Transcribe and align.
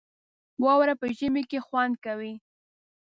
واوره 0.63 0.93
په 1.01 1.07
ژمي 1.17 1.43
کې 1.49 1.59
خوند 1.67 1.95
کوي 2.05 2.33